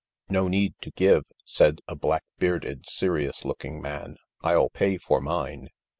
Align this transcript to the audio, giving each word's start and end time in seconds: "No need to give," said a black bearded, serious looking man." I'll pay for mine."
"No 0.37 0.47
need 0.47 0.73
to 0.81 0.89
give," 0.89 1.25
said 1.45 1.77
a 1.87 1.95
black 1.95 2.23
bearded, 2.39 2.87
serious 2.89 3.45
looking 3.45 3.79
man." 3.79 4.17
I'll 4.41 4.69
pay 4.71 4.97
for 4.97 5.21
mine." 5.21 5.69